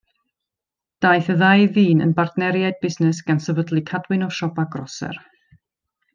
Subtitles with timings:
[1.05, 5.23] Daeth y ddau ddyn yn bartneriaid busnes gan sefydlu cadwyn o siopau groser.